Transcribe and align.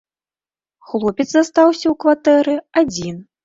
Хлопец 0.93 1.27
застаўся 1.33 1.85
ў 1.85 1.95
кватэры 2.07 2.61
адзін. 2.85 3.25